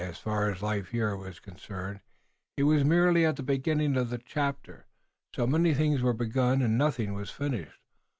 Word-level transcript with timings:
As 0.03 0.17
far 0.17 0.49
as 0.49 0.63
life 0.63 0.87
here 0.87 1.15
was 1.15 1.39
concerned 1.39 1.99
he 2.57 2.63
was 2.63 2.83
merely 2.83 3.23
at 3.23 3.35
the 3.35 3.43
beginning 3.43 3.95
of 3.95 4.09
the 4.09 4.17
chapter. 4.17 4.87
So 5.35 5.45
many 5.45 5.75
things 5.75 6.01
were 6.01 6.11
begun 6.13 6.63
and 6.63 6.75
nothing 6.75 7.13
was 7.13 7.29
finished. 7.29 7.79